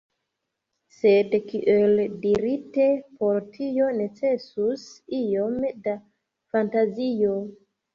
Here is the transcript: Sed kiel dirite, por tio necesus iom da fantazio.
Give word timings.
Sed 0.95 1.35
kiel 1.51 2.01
dirite, 2.25 2.89
por 3.21 3.39
tio 3.55 3.93
necesus 4.01 4.91
iom 5.23 5.65
da 5.87 5.99
fantazio. 6.01 7.43